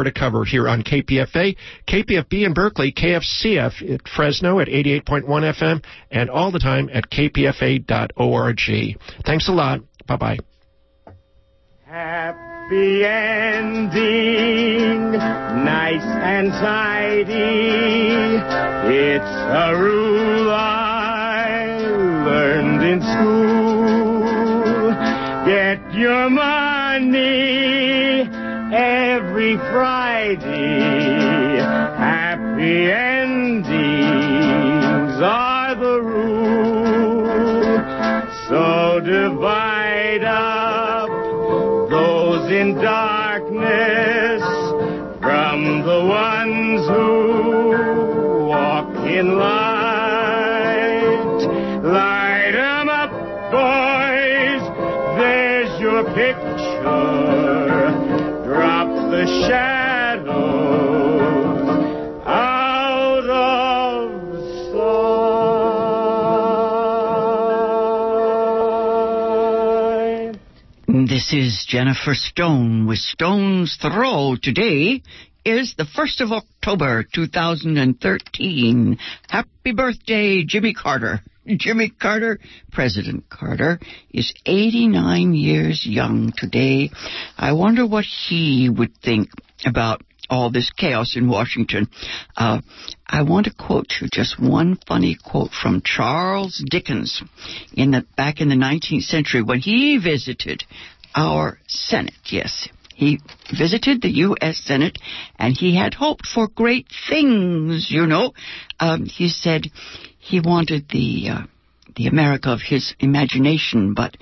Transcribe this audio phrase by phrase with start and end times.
[0.00, 1.56] cover to cover here on KPFA,
[1.86, 8.60] KPFB in Berkeley, KFCF at Fresno at 88.1 FM, and all the time at kpfa.org.
[9.26, 9.80] Thanks a lot.
[10.06, 10.38] Bye bye.
[11.84, 13.92] Happy ending,
[15.12, 17.34] nice and tidy.
[18.94, 21.76] It's a rule I
[22.24, 24.20] learned in school.
[25.44, 27.49] Get your money
[29.50, 31.58] every Friday.
[31.96, 33.70] Happy endings
[35.22, 37.26] are the rule.
[38.48, 41.10] So divide up
[41.90, 44.42] those in darkness
[45.20, 50.30] from the ones who walk in light.
[51.82, 53.10] Light 'em up,
[53.50, 54.62] boys.
[55.18, 56.68] There's your picture.
[58.44, 60.30] Drop the shadows
[62.24, 64.10] out of
[70.30, 71.08] sight.
[71.08, 74.36] This is Jennifer Stone with Stone's Throw.
[74.40, 75.02] Today
[75.44, 78.98] is the 1st of October, 2013.
[79.28, 81.20] Happy birthday, Jimmy Carter.
[81.46, 82.38] Jimmy Carter,
[82.70, 83.80] President Carter,
[84.12, 86.90] is 89 years young today.
[87.36, 89.30] I wonder what he would think
[89.64, 91.88] about all this chaos in Washington.
[92.36, 92.60] Uh,
[93.06, 97.22] I want to quote you just one funny quote from Charles Dickens
[97.72, 100.62] in the back in the 19th century when he visited
[101.16, 102.14] our Senate.
[102.26, 102.68] Yes,
[103.00, 103.18] he
[103.58, 104.58] visited the U.S.
[104.62, 104.98] Senate
[105.38, 107.86] and he had hoped for great things.
[107.90, 108.34] You know,
[108.78, 109.68] um, he said
[110.18, 111.42] he wanted the uh,
[111.96, 114.18] the America of his imagination, but.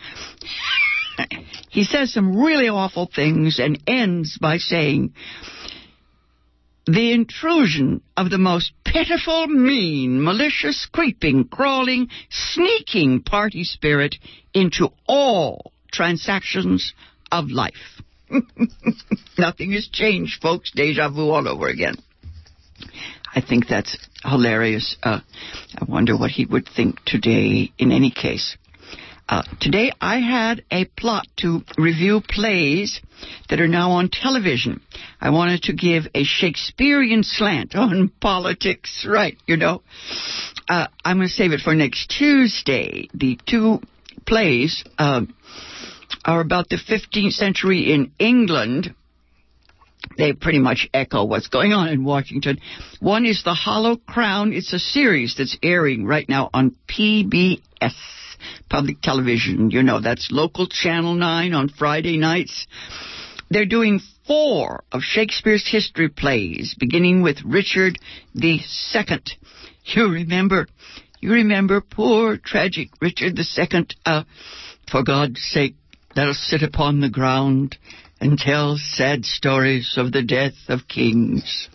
[1.71, 5.13] he says some really awful things and ends by saying,
[6.87, 14.15] the intrusion of the most pitiful, mean, malicious, creeping, crawling, sneaking party spirit
[14.55, 16.95] into all transactions
[17.33, 18.01] of life.
[19.39, 20.71] Nothing has changed, folks.
[20.75, 21.95] Deja vu all over again.
[23.35, 24.97] I think that's hilarious.
[25.03, 25.21] Uh,
[25.77, 28.57] I wonder what he would think today in any case.
[29.29, 33.01] Uh, today I had a plot to review plays
[33.51, 34.81] that are now on television.
[35.21, 39.83] I wanted to give a Shakespearean slant on politics, right, you know.
[40.67, 43.09] Uh, I'm going to save it for next Tuesday.
[43.13, 43.81] The two
[44.27, 45.23] plays uh,
[46.25, 48.95] are about the 15th century in England.
[50.17, 52.59] They pretty much echo what's going on in Washington.
[53.01, 54.53] One is The Hollow Crown.
[54.53, 57.61] It's a series that's airing right now on PBS
[58.71, 59.71] public television.
[59.71, 62.67] You know, that's local Channel 9 on Friday nights.
[63.51, 67.99] They're doing four of Shakespeare's history plays, beginning with Richard
[68.35, 69.31] the Second.
[69.85, 70.69] You remember,
[71.21, 73.95] you remember poor, tragic Richard the Second.
[74.05, 74.25] Uh,
[74.91, 75.75] for God's sake,
[76.27, 77.77] us sit upon the ground
[78.21, 81.69] and tell sad stories of the death of kings.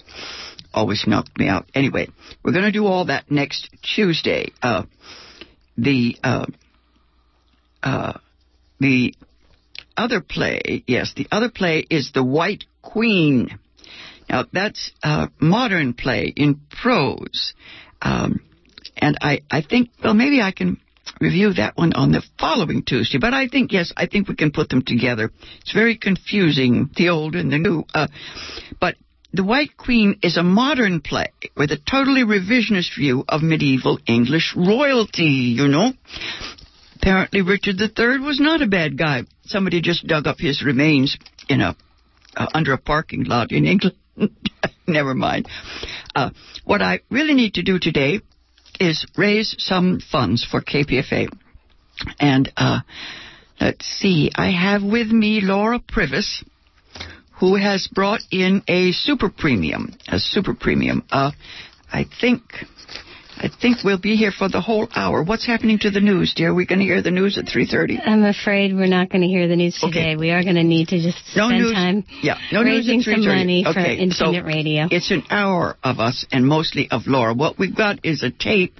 [0.73, 1.67] Always knocked me out.
[1.73, 2.09] Anyway,
[2.43, 4.49] we're going to do all that next Tuesday.
[4.61, 4.83] Uh,
[5.77, 6.45] the uh,
[7.81, 8.13] uh,
[8.79, 9.13] the
[9.95, 13.59] other play, yes, the other play is The White Queen.
[14.29, 17.53] Now that's a modern play in prose,
[18.01, 18.41] um,
[18.97, 20.79] and I I think well maybe I can
[21.19, 23.17] review that one on the following Tuesday.
[23.19, 25.31] But I think yes, I think we can put them together.
[25.61, 27.83] It's very confusing, the old and the new.
[27.93, 28.07] Uh,
[28.79, 28.95] but
[29.33, 34.53] the White Queen is a modern play with a totally revisionist view of medieval English
[34.55, 35.91] royalty, you know.
[36.97, 39.23] Apparently Richard III was not a bad guy.
[39.45, 41.17] Somebody just dug up his remains
[41.49, 41.75] in a
[42.35, 43.95] uh, under a parking lot in England.
[44.87, 45.47] Never mind.
[46.15, 46.29] Uh,
[46.63, 48.21] what I really need to do today
[48.79, 51.27] is raise some funds for KPFA.
[52.19, 52.79] And uh,
[53.59, 56.43] let's see, I have with me Laura Privis,
[57.39, 61.03] who has brought in a super premium, a super premium.
[61.11, 61.31] Uh,
[61.91, 62.41] I think,
[63.37, 65.23] I think we'll be here for the whole hour.
[65.23, 66.49] What's happening to the news, dear?
[66.51, 67.99] We're we going to hear the news at 3.30?
[68.07, 70.11] I'm afraid we're not going to hear the news today.
[70.13, 70.15] Okay.
[70.15, 71.73] We are going to need to just No spend news.
[71.73, 73.23] time Yeah, no raising news at 3:30.
[73.23, 74.13] some money for Okay, independent
[74.45, 74.87] so radio.
[74.91, 77.33] It's an hour of us and mostly of Laura.
[77.33, 78.79] What we've got is a tape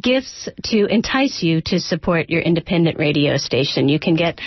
[0.00, 3.88] gifts to entice you to support your independent radio station.
[3.88, 4.40] You can get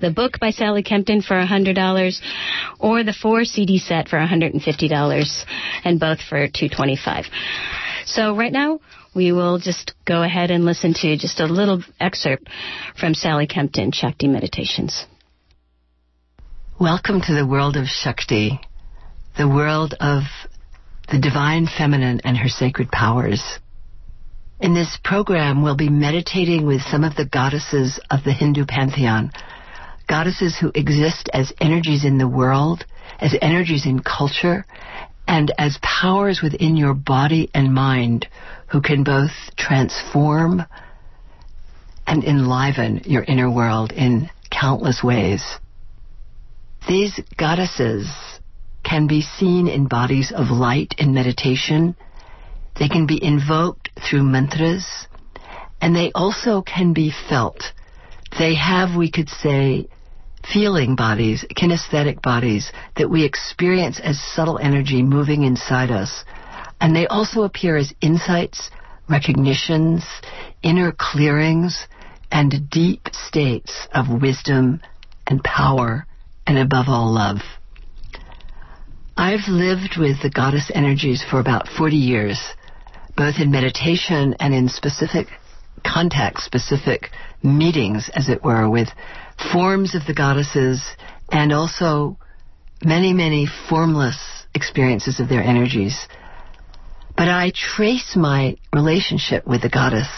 [0.00, 2.20] the book by Sally Kempton for $100
[2.78, 5.44] or the four CD set for $150
[5.84, 7.26] and both for 225.
[8.06, 8.80] So right now,
[9.14, 12.48] we will just go ahead and listen to just a little excerpt
[12.98, 15.06] from Sally Kempton, Shakti Meditations.
[16.80, 18.60] Welcome to the world of Shakti,
[19.36, 20.22] the world of
[21.10, 23.58] the divine feminine and her sacred powers.
[24.60, 29.30] In this program, we'll be meditating with some of the goddesses of the Hindu pantheon,
[30.08, 32.84] goddesses who exist as energies in the world,
[33.20, 34.66] as energies in culture,
[35.28, 38.26] and as powers within your body and mind
[38.66, 40.64] who can both transform
[42.04, 45.44] and enliven your inner world in countless ways.
[46.88, 48.08] These goddesses
[48.82, 51.94] can be seen in bodies of light in meditation.
[52.78, 55.06] They can be invoked through mantras,
[55.80, 57.72] and they also can be felt.
[58.38, 59.88] They have, we could say,
[60.52, 66.24] feeling bodies, kinesthetic bodies that we experience as subtle energy moving inside us.
[66.80, 68.70] And they also appear as insights,
[69.08, 70.04] recognitions,
[70.62, 71.86] inner clearings,
[72.30, 74.80] and deep states of wisdom
[75.26, 76.06] and power,
[76.46, 77.38] and above all, love.
[79.16, 82.40] I've lived with the goddess energies for about 40 years,
[83.18, 85.26] both in meditation and in specific
[85.84, 87.10] context, specific
[87.42, 88.88] meetings, as it were, with
[89.52, 90.80] forms of the goddesses
[91.30, 92.16] and also
[92.84, 96.06] many, many formless experiences of their energies.
[97.16, 100.08] But I trace my relationship with the goddess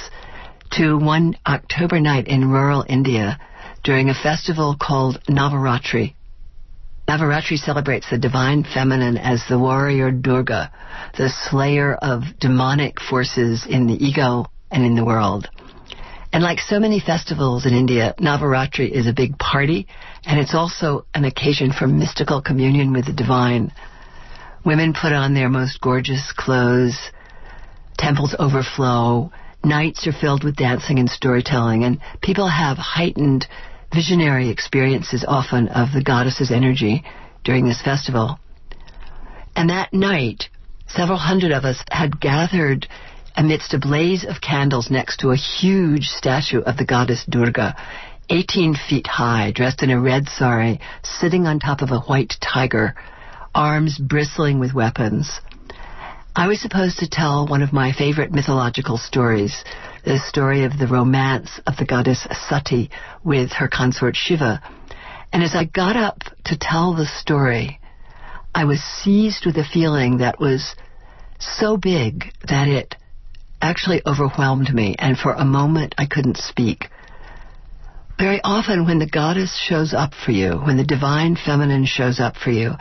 [0.73, 3.39] to one October night in rural India
[3.83, 6.15] during a festival called Navaratri.
[7.11, 10.71] Navaratri celebrates the divine feminine as the warrior Durga,
[11.19, 15.49] the slayer of demonic forces in the ego and in the world.
[16.33, 19.89] And like so many festivals in India, Navaratri is a big party,
[20.25, 23.73] and it's also an occasion for mystical communion with the divine.
[24.65, 26.97] Women put on their most gorgeous clothes,
[27.99, 29.33] temples overflow,
[29.65, 33.49] nights are filled with dancing and storytelling, and people have heightened
[33.93, 37.05] visionary experiences often of the goddess's energy
[37.45, 38.39] during this festival.
[39.57, 40.49] And that night,
[40.87, 42.87] several hundred of us had gathered
[43.37, 47.77] amidst a blaze of candles next to a huge statue of the goddess Durga,
[48.29, 52.95] 18 feet high, dressed in a red sari, sitting on top of a white tiger,
[53.55, 55.41] arms bristling with weapons.
[56.35, 59.65] I was supposed to tell one of my favorite mythological stories,
[60.05, 62.91] the story of the romance of the goddess Sati
[63.25, 64.63] with her consort Shiva.
[65.33, 67.81] And as I got up to tell the story,
[68.55, 70.77] I was seized with a feeling that was
[71.41, 72.95] so big that it
[73.61, 76.91] actually overwhelmed me, and for a moment I couldn't speak.
[78.19, 82.37] Very often, when the goddess shows up for you, when the divine feminine shows up
[82.37, 82.75] for you,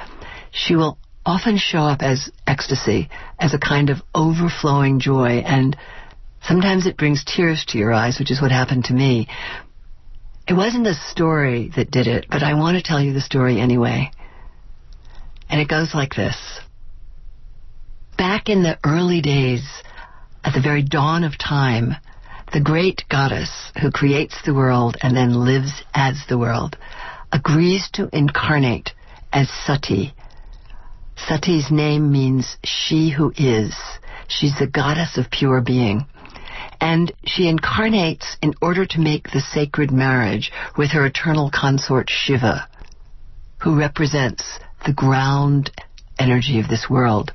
[0.52, 3.08] she will often show up as ecstasy,
[3.40, 5.78] as a kind of overflowing joy, and
[6.42, 9.28] sometimes it brings tears to your eyes, which is what happened to me.
[10.48, 13.62] It wasn't the story that did it, but I want to tell you the story
[13.62, 14.10] anyway.
[15.48, 16.36] And it goes like this.
[18.18, 19.64] Back in the early days,
[20.44, 21.94] at the very dawn of time,
[22.52, 26.76] the great goddess who creates the world and then lives as the world
[27.32, 28.94] agrees to incarnate
[29.32, 30.16] as Sati.
[31.28, 33.76] Sati's name means she who is.
[34.28, 36.06] She's the goddess of pure being.
[36.82, 42.68] And she incarnates in order to make the sacred marriage with her eternal consort Shiva,
[43.62, 45.72] who represents the ground
[46.18, 47.34] energy of this world.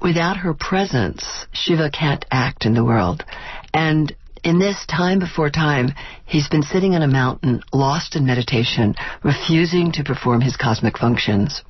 [0.00, 3.24] Without her presence, Shiva can't act in the world.
[3.72, 5.94] And in this time before time,
[6.26, 11.62] he's been sitting on a mountain, lost in meditation, refusing to perform his cosmic functions.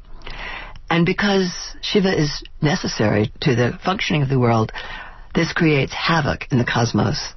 [0.92, 4.72] And because Shiva is necessary to the functioning of the world,
[5.34, 7.32] this creates havoc in the cosmos.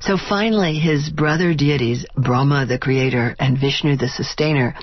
[0.00, 4.74] So finally, his brother deities, Brahma the creator and Vishnu the sustainer,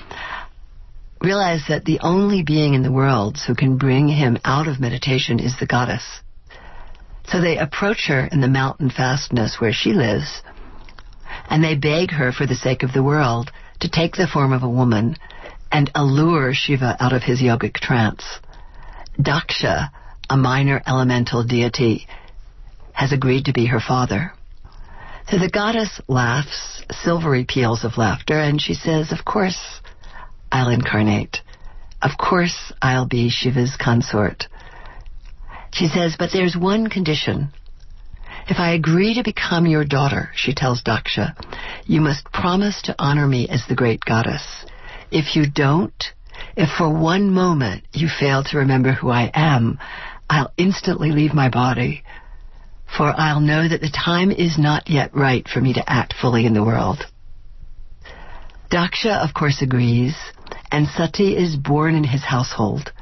[1.20, 5.38] realize that the only being in the world who can bring him out of meditation
[5.38, 6.22] is the goddess.
[7.28, 10.40] So they approach her in the mountain fastness where she lives,
[11.50, 14.62] and they beg her for the sake of the world to take the form of
[14.62, 15.18] a woman
[15.70, 18.24] and allure Shiva out of his yogic trance.
[19.20, 19.90] Daksha,
[20.28, 22.06] a minor elemental deity,
[22.92, 24.32] has agreed to be her father.
[25.30, 29.80] So the goddess laughs, silvery peals of laughter, and she says, Of course,
[30.52, 31.38] I'll incarnate.
[32.00, 34.46] Of course, I'll be Shiva's consort.
[35.72, 37.48] She says, but there's one condition.
[38.48, 41.34] If I agree to become your daughter, she tells Daksha,
[41.84, 44.64] you must promise to honor me as the great goddess.
[45.10, 46.12] If you don't,
[46.56, 49.78] if for one moment you fail to remember who I am,
[50.28, 52.02] I'll instantly leave my body,
[52.96, 56.46] for I'll know that the time is not yet right for me to act fully
[56.46, 57.06] in the world.
[58.70, 60.16] Daksha, of course, agrees,
[60.72, 62.92] and Sati is born in his household.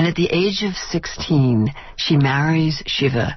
[0.00, 3.36] And at the age of 16, she marries Shiva,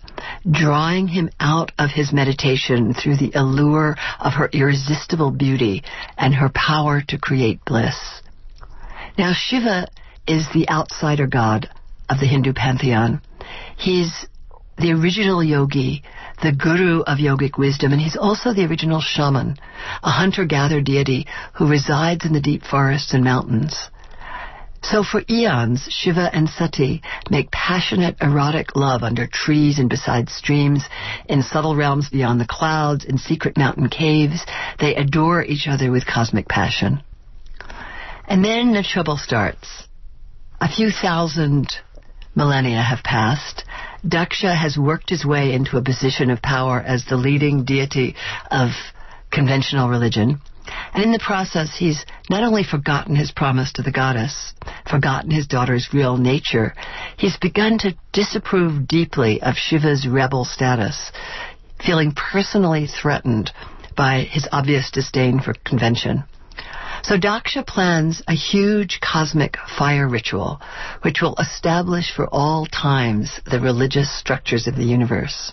[0.50, 5.84] drawing him out of his meditation through the allure of her irresistible beauty
[6.17, 7.98] and her power to create bliss.
[9.17, 9.89] Now, Shiva
[10.25, 11.70] is the outsider god
[12.08, 13.22] of the Hindu pantheon.
[13.75, 14.25] He's
[14.77, 16.03] the original yogi,
[16.41, 19.58] the guru of yogic wisdom, and he's also the original shaman,
[20.01, 23.75] a hunter-gatherer deity who resides in the deep forests and mountains.
[24.84, 30.84] So for eons, Shiva and Sati make passionate erotic love under trees and beside streams,
[31.28, 34.46] in subtle realms beyond the clouds, in secret mountain caves.
[34.80, 37.02] They adore each other with cosmic passion.
[38.28, 39.88] And then the trouble starts.
[40.60, 41.68] A few thousand
[42.36, 43.63] millennia have passed.
[44.06, 48.16] Daksha has worked his way into a position of power as the leading deity
[48.52, 48.72] of
[49.32, 50.42] conventional religion.
[50.93, 54.53] And in the process, he's not only forgotten his promise to the goddess,
[54.89, 56.74] forgotten his daughter's real nature,
[57.17, 61.12] he's begun to disapprove deeply of Shiva's rebel status,
[61.84, 63.51] feeling personally threatened
[63.96, 66.24] by his obvious disdain for convention.
[67.03, 70.62] So Daksha plans a huge cosmic fire ritual,
[71.01, 75.51] which will establish for all times the religious structures of the universe.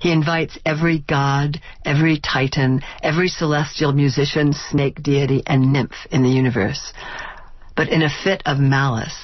[0.00, 6.30] He invites every god, every titan, every celestial musician, snake deity, and nymph in the
[6.30, 6.92] universe.
[7.76, 9.16] But in a fit of malice,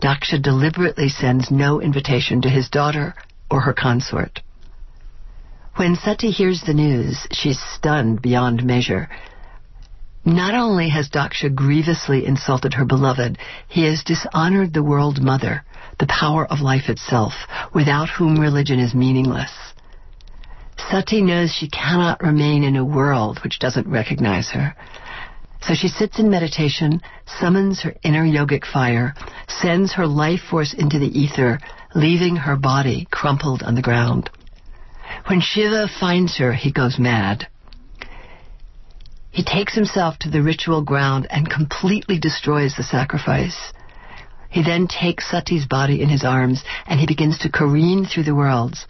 [0.00, 3.14] Daksha deliberately sends no invitation to his daughter
[3.50, 4.40] or her consort.
[5.74, 9.08] When Sati hears the news, she's stunned beyond measure.
[10.24, 15.64] Not only has Daksha grievously insulted her beloved, he has dishonored the world mother,
[15.98, 17.32] the power of life itself,
[17.72, 19.50] without whom religion is meaningless.
[20.90, 24.74] Sati knows she cannot remain in a world which doesn't recognize her.
[25.60, 29.14] So she sits in meditation, summons her inner yogic fire,
[29.48, 31.60] sends her life force into the ether,
[31.94, 34.30] leaving her body crumpled on the ground.
[35.26, 37.48] When Shiva finds her, he goes mad.
[39.30, 43.72] He takes himself to the ritual ground and completely destroys the sacrifice.
[44.48, 48.34] He then takes Sati's body in his arms and he begins to careen through the
[48.34, 48.86] worlds,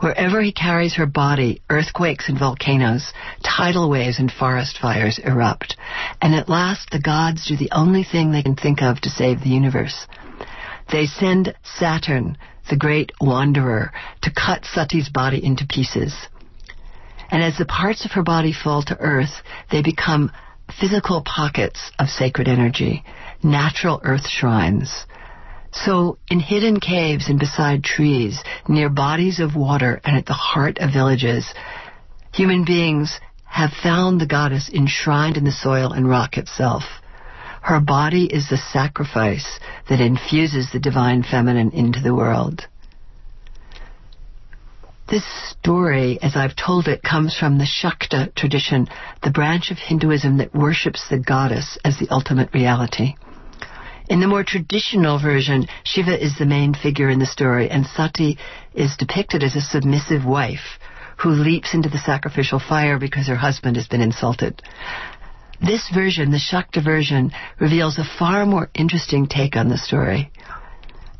[0.00, 5.76] Wherever he carries her body, earthquakes and volcanoes, tidal waves and forest fires erupt.
[6.20, 9.40] And at last, the gods do the only thing they can think of to save
[9.40, 10.06] the universe.
[10.90, 12.36] They send Saturn,
[12.68, 16.14] the great wanderer, to cut Sati's body into pieces.
[17.30, 20.30] And as the parts of her body fall to earth, they become
[20.80, 23.04] physical pockets of sacred energy,
[23.42, 25.06] natural earth shrines.
[25.74, 30.78] So, in hidden caves and beside trees, near bodies of water, and at the heart
[30.78, 31.52] of villages,
[32.32, 36.84] human beings have found the goddess enshrined in the soil and rock itself.
[37.60, 42.66] Her body is the sacrifice that infuses the divine feminine into the world.
[45.08, 48.88] This story, as I've told it, comes from the Shakta tradition,
[49.22, 53.16] the branch of Hinduism that worships the goddess as the ultimate reality.
[54.08, 58.38] In the more traditional version, Shiva is the main figure in the story, and Sati
[58.74, 60.78] is depicted as a submissive wife
[61.16, 64.60] who leaps into the sacrificial fire because her husband has been insulted.
[65.60, 70.30] This version, the Shakta version, reveals a far more interesting take on the story.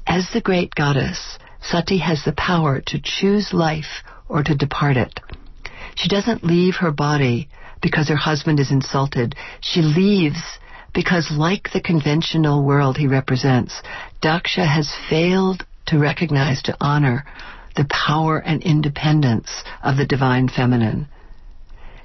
[0.07, 5.21] As the great goddess, Sati has the power to choose life or to depart it.
[5.95, 7.49] She doesn't leave her body
[7.81, 9.35] because her husband is insulted.
[9.61, 10.43] She leaves
[10.95, 13.83] because, like the conventional world he represents,
[14.23, 17.25] Daksha has failed to recognize, to honor
[17.77, 19.51] the power and independence
[19.83, 21.09] of the divine feminine.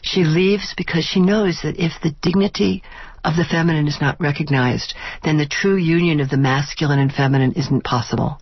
[0.02, 2.84] She leaves because she knows that if the dignity
[3.24, 7.54] of the feminine is not recognized, then the true union of the masculine and feminine
[7.54, 8.40] isn't possible.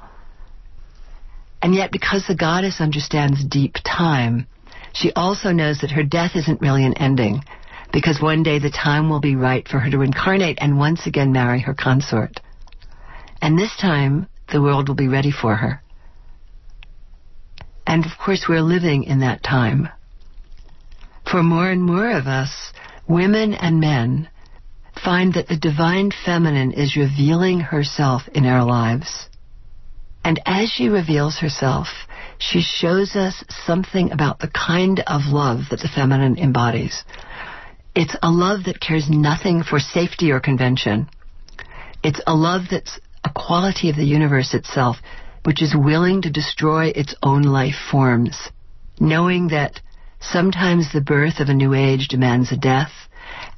[1.62, 4.48] And yet, because the goddess understands deep time,
[4.94, 7.44] she also knows that her death isn't really an ending,
[7.92, 11.32] because one day the time will be right for her to incarnate and once again
[11.32, 12.40] marry her consort.
[13.42, 15.82] And this time, the world will be ready for her.
[17.86, 19.90] And of course, we're living in that time.
[21.30, 22.74] For more and more of us,
[23.08, 24.30] women and men,
[25.04, 29.30] find that the divine feminine is revealing herself in our lives.
[30.24, 31.88] And as she reveals herself,
[32.40, 37.04] she shows us something about the kind of love that the feminine embodies.
[38.00, 41.10] It's a love that cares nothing for safety or convention.
[42.04, 44.98] It's a love that's a quality of the universe itself,
[45.46, 48.38] which is willing to destroy its own life forms,
[49.00, 49.82] knowing that
[50.20, 52.92] sometimes the birth of a new age demands a death,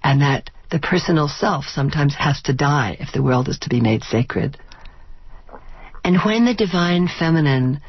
[0.06, 3.82] and that the personal self sometimes has to die if the world is to be
[3.82, 4.58] made sacred.
[6.06, 7.82] And when the divine feminine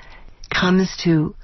[0.53, 1.37] comes to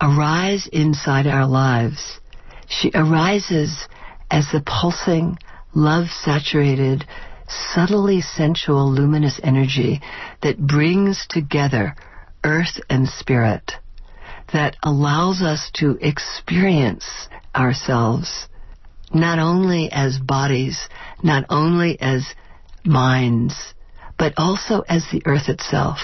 [0.00, 2.20] arise inside our lives,
[2.68, 3.88] she arises
[4.30, 5.38] as the pulsing,
[5.74, 7.04] love saturated,
[7.48, 10.00] subtly sensual, luminous energy
[10.42, 11.94] that brings together
[12.44, 13.72] earth and spirit,
[14.52, 18.48] that allows us to experience ourselves
[19.12, 20.88] not only as bodies,
[21.22, 22.34] not only as
[22.84, 23.74] minds,
[24.18, 25.98] but also as the earth itself.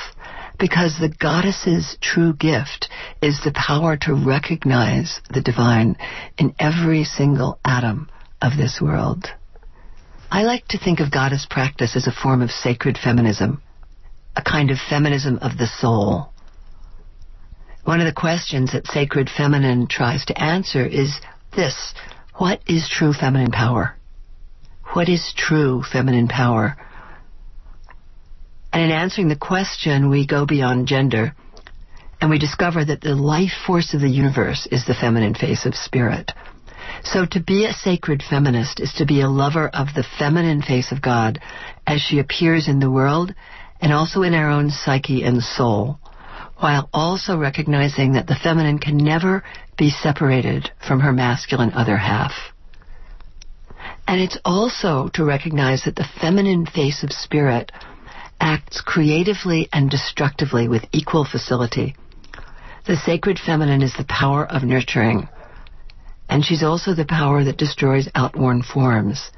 [0.59, 2.89] Because the goddess's true gift
[3.21, 5.97] is the power to recognize the divine
[6.39, 8.09] in every single atom
[8.41, 9.27] of this world.
[10.31, 13.63] I like to think of goddess practice as a form of sacred feminism,
[14.35, 16.33] a kind of feminism of the soul.
[17.85, 21.21] One of the questions that Sacred Feminine tries to answer is
[21.57, 21.93] this
[22.37, 23.97] What is true feminine power?
[24.93, 26.77] What is true feminine power?
[28.73, 31.35] And in answering the question, we go beyond gender
[32.21, 35.75] and we discover that the life force of the universe is the feminine face of
[35.75, 36.31] spirit.
[37.03, 40.93] So to be a sacred feminist is to be a lover of the feminine face
[40.93, 41.41] of God
[41.87, 43.35] as she appears in the world
[43.81, 45.99] and also in our own psyche and soul,
[46.59, 49.43] while also recognizing that the feminine can never
[49.77, 52.33] be separated from her masculine other half.
[54.07, 57.73] And it's also to recognize that the feminine face of spirit
[58.43, 61.95] acts creatively and destructively with equal facility.
[62.87, 65.29] The sacred feminine is the power of nurturing,
[66.29, 69.31] and she's also the power that destroys outworn forms.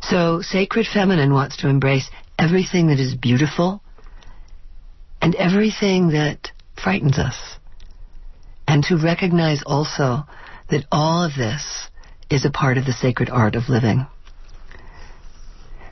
[0.00, 3.82] So, sacred feminine wants to embrace everything that is beautiful
[5.20, 6.50] and everything that
[6.82, 7.36] frightens us.
[8.66, 10.24] And to recognize also
[10.70, 11.88] that all of this
[12.30, 14.06] is a part of the sacred art of living.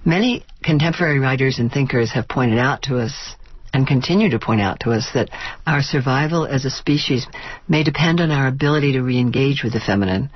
[0.06, 3.34] Many contemporary writers and thinkers have pointed out to us
[3.74, 5.30] and continue to point out to us that
[5.66, 7.26] our survival as a species
[7.68, 10.30] may depend on our ability to re-engage with the feminine.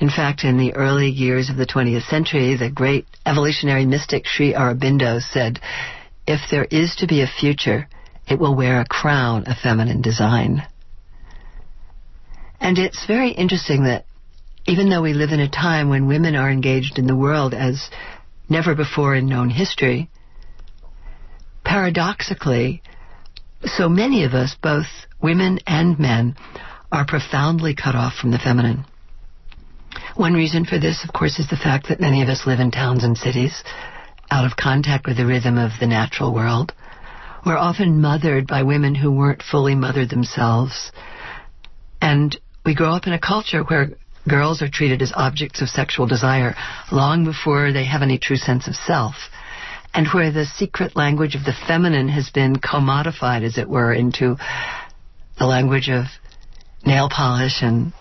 [0.00, 4.54] In fact, in the early years of the 20th century, the great evolutionary mystic Sri
[4.54, 5.60] Aurobindo said,
[6.26, 7.86] if there is to be a future,
[8.26, 10.62] it will wear a crown of feminine design.
[12.58, 14.06] And it's very interesting that
[14.66, 17.90] even though we live in a time when women are engaged in the world as
[18.52, 20.08] never before in known history,
[21.64, 22.82] paradoxically,
[23.64, 24.86] so many of us, both
[25.20, 26.36] women and men,
[26.92, 28.84] are profoundly cut off from the feminine.
[30.14, 32.70] One reason for this, of course, is the fact that many of us live in
[32.70, 33.64] towns and cities,
[34.30, 36.72] out of contact with the rhythm of the natural world.
[37.46, 40.92] We're often mothered by women who weren't fully mothered themselves.
[42.00, 43.96] And we grow up in a culture where
[44.28, 46.54] girls are treated as objects of sexual desire
[46.90, 49.14] long before they have any true sense of self.
[49.94, 54.36] And where the secret language of the feminine has been commodified, as it were, into
[55.38, 56.06] the language of
[56.86, 57.92] nail polish and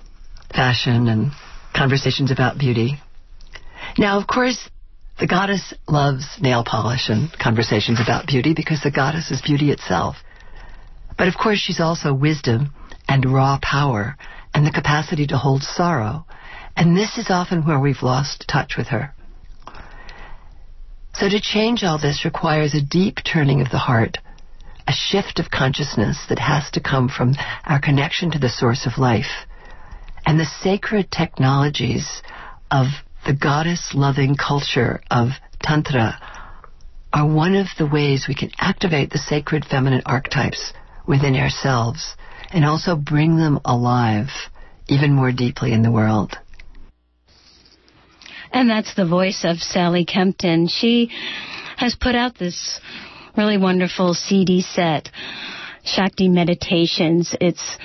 [0.53, 1.31] fashion and
[1.75, 2.95] conversations about beauty.
[3.97, 4.69] Now, of course,
[5.21, 10.15] The goddess loves nail polish and conversations about beauty because the goddess is beauty itself.
[11.15, 12.73] But of course, she's also wisdom
[13.07, 14.17] and raw power
[14.53, 16.25] and the capacity to hold sorrow.
[16.75, 19.13] And this is often where we've lost touch with her.
[21.13, 24.17] So to change all this requires a deep turning of the heart,
[24.87, 27.35] a shift of consciousness that has to come from
[27.65, 29.45] our connection to the source of life
[30.25, 32.21] and the sacred technologies
[32.69, 32.87] of
[33.25, 35.29] the goddess loving culture of
[35.61, 36.19] Tantra
[37.13, 40.73] are one of the ways we can activate the sacred feminine archetypes
[41.05, 42.15] within ourselves
[42.53, 44.29] and also bring them alive
[44.87, 46.33] even more deeply in the world.
[48.51, 50.67] And that's the voice of Sally Kempton.
[50.67, 51.09] She
[51.77, 52.81] has put out this
[53.37, 55.09] really wonderful CD set,
[55.83, 57.33] Shakti Meditations.
[57.39, 57.77] It's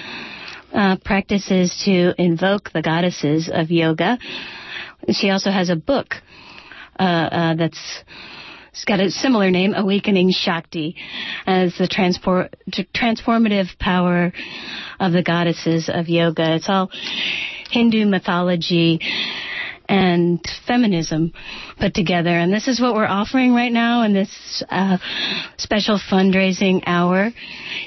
[0.74, 4.18] uh, practices to invoke the goddesses of yoga.
[5.10, 6.16] She also has a book
[6.98, 8.02] uh, uh, that's
[8.76, 10.96] it's got a similar name, Awakening Shakti,
[11.46, 14.34] as the transformative power
[15.00, 16.56] of the goddesses of yoga.
[16.56, 16.90] It's all
[17.70, 19.00] Hindu mythology
[19.88, 21.32] and feminism
[21.80, 22.28] put together.
[22.28, 24.98] And this is what we're offering right now in this uh,
[25.56, 27.30] special fundraising hour.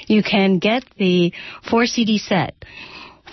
[0.08, 1.32] You can get the
[1.70, 2.56] four CD set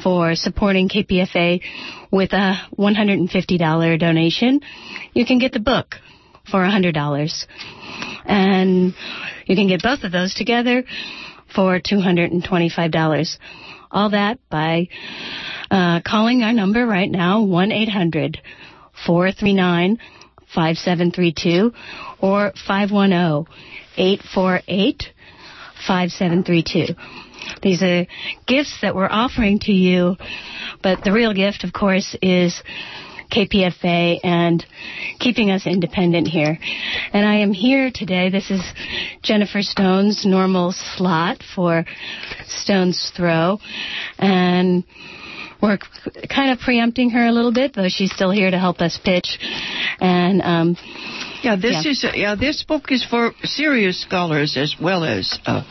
[0.04, 1.63] for supporting KPFA
[2.12, 4.60] with a $150 donation.
[5.13, 5.96] You can get the book
[6.50, 7.46] for $100.
[8.26, 8.94] And
[9.46, 10.84] you can get both of those together
[11.54, 13.38] for $225.
[13.90, 14.90] All that by
[15.72, 18.42] uh, calling our number right now, 1 800
[19.06, 19.98] 439
[20.54, 21.74] 5732
[22.22, 23.54] or 510
[23.98, 25.04] 848
[25.86, 26.96] 5732.
[27.62, 28.06] These are
[28.46, 30.16] gifts that we're offering to you,
[30.82, 32.62] but the real gift, of course, is
[33.32, 34.66] KPFA and
[35.20, 36.58] keeping us independent here.
[37.13, 38.30] And I am here today.
[38.30, 38.62] This is
[39.22, 41.86] Jennifer Stone's normal slot for
[42.46, 43.60] Stone's Throw.
[44.18, 44.84] And
[45.62, 45.80] we're
[46.30, 49.40] kind of preempting her a little bit, though she's still here to help us pitch.
[50.00, 50.78] And um,
[51.44, 51.92] yeah, this yeah.
[51.92, 55.63] is yeah, this book is for serious scholars as well as uh,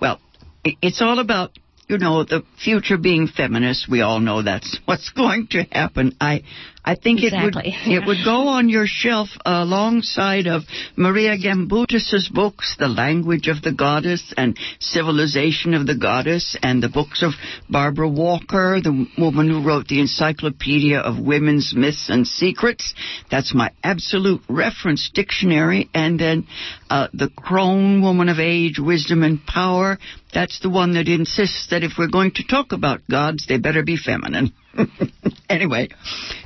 [0.00, 0.20] well.
[0.64, 1.50] It's all about
[1.88, 6.16] you know, the future being feminist, we all know that's what's going to happen.
[6.20, 6.42] I
[6.84, 7.74] I think exactly.
[7.74, 10.62] it would it would go on your shelf alongside of
[10.96, 16.90] Maria Gimbutas's books, The Language of the Goddess and Civilization of the Goddess, and the
[16.90, 17.32] books of
[17.70, 22.94] Barbara Walker, the woman who wrote the Encyclopedia of Women's Myths and Secrets.
[23.30, 25.88] That's my absolute reference dictionary.
[25.94, 26.46] And then
[26.90, 29.98] uh, The Crone, Woman of Age, Wisdom and Power.
[30.34, 33.84] That's the one that insists that if we're going to talk about gods, they better
[33.84, 34.52] be feminine.
[35.48, 35.90] anyway,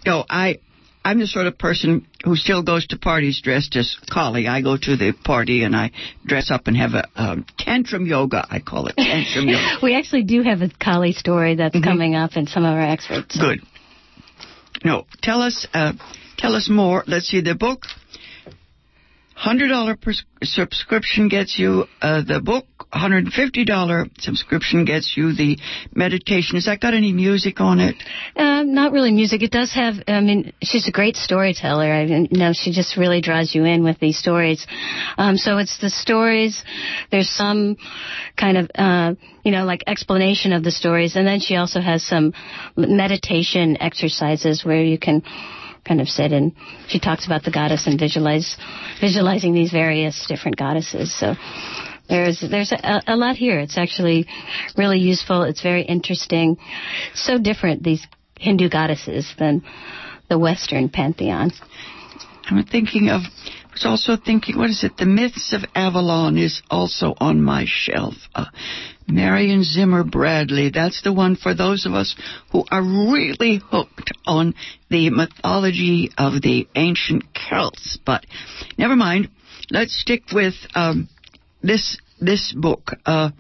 [0.05, 0.59] no, I
[1.05, 4.47] I'm the sort of person who still goes to parties dressed as Kali.
[4.47, 5.93] I go to the party and I
[6.27, 8.47] dress up and have a um, tantrum yoga.
[8.51, 9.79] I call it tantrum yoga.
[9.83, 11.85] we actually do have a Kali story that's mm-hmm.
[11.85, 13.39] coming up in some of our experts.
[13.39, 13.61] Good.
[14.85, 15.95] No, tell us uh,
[16.37, 17.05] tell us more.
[17.07, 17.85] Let's see the book.
[19.39, 22.65] Hundred dollar pers- subscription gets you uh, the book.
[22.93, 25.57] $150 subscription gets you the
[25.95, 26.57] meditation.
[26.57, 27.95] Has that got any music on it?
[28.35, 29.45] Uh, not really music.
[29.45, 31.85] It does have, I mean, she's a great storyteller.
[31.85, 34.67] I you know, she just really draws you in with these stories.
[35.17, 36.65] Um, so it's the stories.
[37.13, 37.77] There's some
[38.37, 41.15] kind of, uh, you know, like explanation of the stories.
[41.15, 42.33] And then she also has some
[42.77, 45.23] meditation exercises where you can
[45.89, 46.53] kind of sit and
[46.89, 48.57] she talks about the goddess and visualize
[49.01, 51.19] visualizing these various different goddesses.
[51.19, 51.35] So
[52.09, 53.59] there's there's a, a lot here.
[53.59, 54.27] It's actually
[54.77, 55.43] really useful.
[55.43, 56.59] It's very interesting.
[57.15, 58.07] So different these
[58.39, 59.65] Hindu goddesses than
[60.29, 61.53] the Western pantheon.
[62.45, 63.23] I'm thinking of.
[63.79, 64.97] Was also thinking, what is it?
[64.97, 68.15] The Mists of Avalon is also on my shelf.
[68.35, 68.47] Uh,
[69.07, 70.71] Marion Zimmer Bradley.
[70.75, 72.17] That's the one for those of us
[72.51, 74.55] who are really hooked on
[74.91, 77.99] the mythology of the ancient Celts.
[78.05, 78.27] But
[78.77, 79.29] never mind.
[79.71, 81.09] Let's stick with um,
[81.63, 82.91] this this book.
[83.07, 83.31] Uh,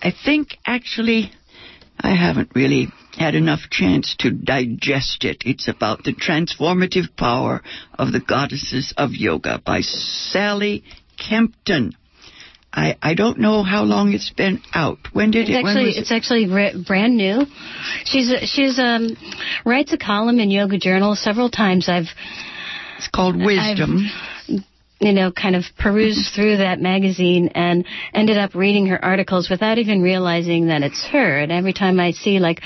[0.00, 1.32] I think actually
[2.00, 5.42] I haven't really had enough chance to digest it.
[5.44, 7.62] It's about the transformative power
[7.98, 10.84] of the goddesses of yoga by Sally
[11.18, 11.92] Kempton.
[12.72, 14.98] I, I don't know how long it's been out.
[15.12, 15.66] When did it's it?
[15.66, 15.96] Actually, it?
[15.98, 17.44] it's actually re- brand new.
[18.04, 19.14] She's she's um
[19.66, 21.90] writes a column in Yoga Journal several times.
[21.90, 22.06] I've
[22.96, 24.08] it's called Wisdom.
[24.48, 24.64] I've,
[25.00, 29.78] you know, kind of perused through that magazine and ended up reading her articles without
[29.78, 31.40] even realizing that it's her.
[31.40, 32.62] And every time I see like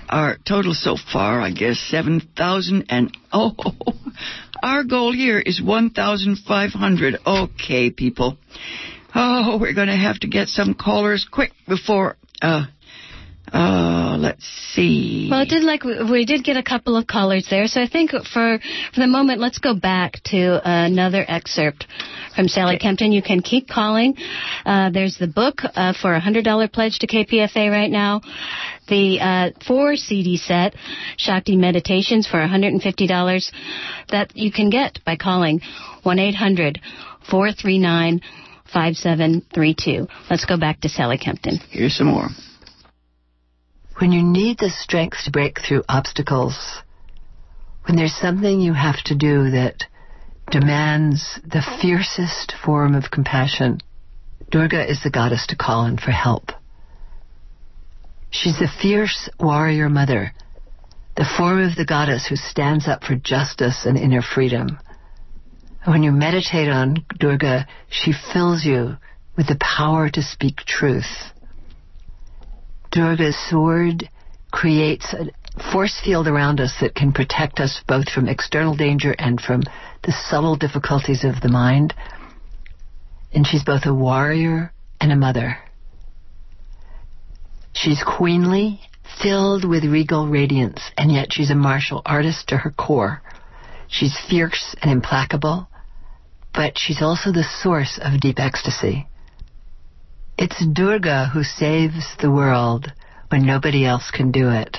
[0.09, 3.57] Our total so far, I guess, 7,000 and, oh,
[4.63, 7.17] our goal here is 1,500.
[7.27, 8.37] Okay, people.
[9.19, 12.67] Oh, we're going to have to get some callers quick before, uh,
[13.51, 15.29] uh, let's see.
[15.31, 18.11] Well, it did like we did get a couple of callers there, so I think
[18.11, 18.59] for
[18.93, 21.87] for the moment, let's go back to another excerpt
[22.35, 23.13] from Sally Kempton.
[23.13, 24.17] You can keep calling.
[24.67, 28.21] Uh, there's the book uh, for a hundred dollar pledge to KPFA right now.
[28.89, 30.75] The uh, four CD set,
[31.17, 33.53] Shakti Meditations for $150
[34.11, 35.61] that you can get by calling
[36.03, 36.81] 1 800
[37.31, 38.21] 439
[38.73, 40.07] 5732.
[40.31, 41.59] Let's go back to Sally Kempton.
[41.71, 42.29] Here's some more.
[43.99, 46.83] When you need the strength to break through obstacles,
[47.87, 49.85] when there's something you have to do that
[50.51, 53.81] demands the fiercest form of compassion,
[54.51, 56.53] Durga is the goddess to call on for help.
[58.31, 60.35] She's the fierce warrior mother,
[61.17, 64.79] the form of the goddess who stands up for justice and inner freedom.
[65.87, 68.97] When you meditate on Durga, she fills you
[69.37, 71.31] with the power to speak truth.
[72.91, 74.11] Durga's sword
[74.51, 75.31] creates a
[75.73, 79.63] force field around us that can protect us both from external danger and from
[80.03, 81.95] the subtle difficulties of the mind.
[83.33, 85.59] And she's both a warrior and a mother.
[87.75, 88.81] She's queenly,
[89.23, 93.23] filled with regal radiance, and yet she's a martial artist to her core.
[93.89, 95.69] She's fierce and implacable,
[96.57, 99.07] but she's also the source of deep ecstasy.
[100.39, 102.91] It's Durga who saves the world
[103.29, 104.79] when nobody else can do it.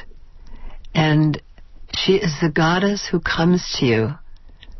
[0.95, 1.39] And
[1.95, 4.09] she is the goddess who comes to you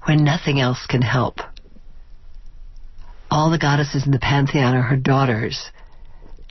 [0.06, 1.40] when nothing else can help.
[3.30, 5.70] All the goddesses in the pantheon are her daughters,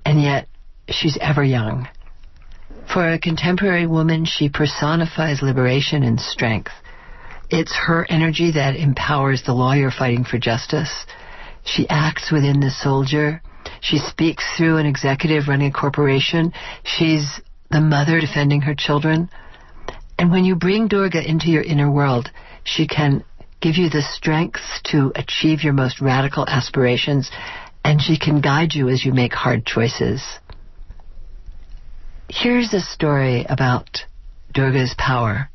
[0.04, 0.46] and yet
[0.88, 1.88] she's ever young.
[2.92, 6.72] For a contemporary woman, she personifies liberation and strength.
[7.48, 11.06] It's her energy that empowers the lawyer fighting for justice.
[11.64, 13.42] She acts within the soldier.
[13.80, 16.52] She speaks through an executive running a corporation.
[16.82, 19.28] She's the mother defending her children.
[20.18, 22.30] And when you bring Durga into your inner world,
[22.64, 23.24] she can
[23.60, 27.30] give you the strength to achieve your most radical aspirations,
[27.84, 30.22] and she can guide you as you make hard choices.
[32.28, 34.04] Here's a story about
[34.52, 35.50] Durga's power.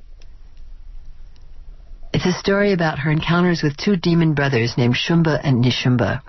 [2.13, 6.21] It's a story about her encounters with two demon brothers named Shumba and Nishumba,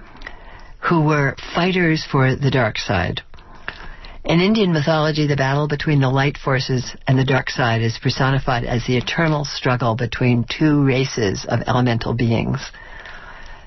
[0.79, 3.23] who were fighters for the dark side.
[4.25, 8.63] In Indian mythology, the battle between the light forces and the dark side is personified
[8.63, 12.61] as the eternal struggle between two races of elemental beings.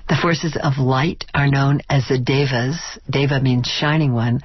[0.07, 2.79] The forces of light are known as the Devas.
[3.09, 4.41] Deva means shining one,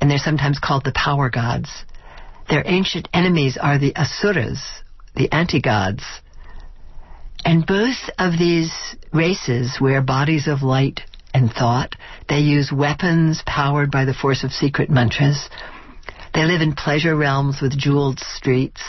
[0.00, 1.84] and they're sometimes called the power gods.
[2.48, 4.62] Their ancient enemies are the Asuras,
[5.14, 6.02] the anti-gods.
[7.44, 8.72] And both of these
[9.12, 11.00] races wear bodies of light
[11.34, 11.96] and thought.
[12.28, 15.48] They use weapons powered by the force of secret mantras.
[16.32, 18.80] They live in pleasure realms with jeweled streets.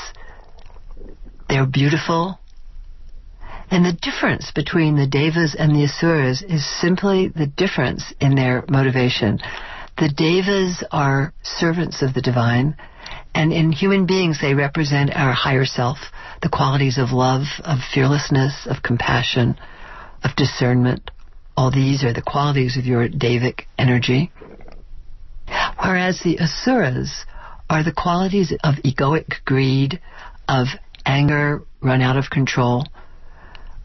[1.50, 2.40] They're beautiful.
[3.72, 8.64] And the difference between the Devas and the Asuras is simply the difference in their
[8.70, 9.40] motivation.
[9.98, 12.78] The Devas are servants of the divine,
[13.36, 15.98] and in human beings they represent our higher self,
[16.42, 19.60] the qualities of love, of fearlessness, of compassion,
[20.24, 21.12] of discernment.
[21.58, 24.32] All these are the qualities of your Devic energy.
[25.84, 27.26] Whereas the Asuras
[27.70, 30.00] are the qualities of egoic greed,
[30.48, 30.68] of
[31.06, 32.88] anger run out of control,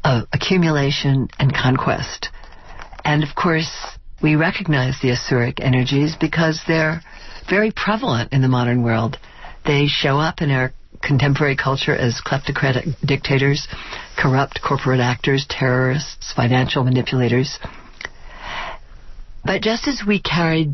[0.04, 2.28] of accumulation and conquest.
[3.04, 3.70] And of course,
[4.22, 7.02] we recognize the Asuric energies because they're
[7.48, 9.18] very prevalent in the modern world.
[9.64, 13.66] They show up in our contemporary culture as kleptocratic dictators,
[14.18, 17.58] corrupt corporate actors, terrorists, financial manipulators.
[19.44, 20.68] But just as we carried